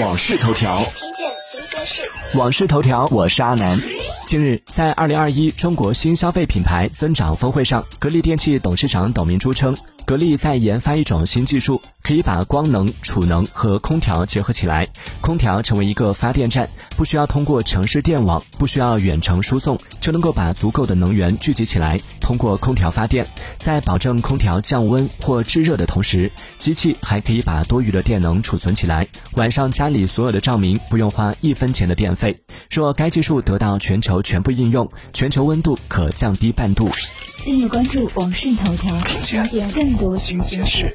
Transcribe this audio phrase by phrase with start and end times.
[0.00, 2.02] 往事头条，听见新鲜事。
[2.36, 3.80] 往事头条，我是阿南。
[4.26, 14.86] 近日，在二零二一中国新消费品牌增长峰会上，格力电器董事长董明珠称，格力在研发一种新技术，可以把光能、储能和空调结合起来，
[15.22, 23.26] 空调成为一个发电站，不需要通过城市电网，不需要远程输送，就能够把足够的能源聚集起来，通过空调发电，
[23.58, 32.36] 在保证空调降温或制热的同时，机器还可以把多余的电能储存起来，晚上家里所有的照明不用花一分钱的电费。
[32.70, 36.90] 若该技术得到全球全部应用，全球温度可降低半度。
[37.42, 40.92] 订阅关注网讯头条，了解更多新鲜事。